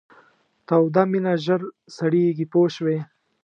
[0.67, 1.61] توده مینه ژر
[1.95, 2.97] سړیږي پوه شوې!.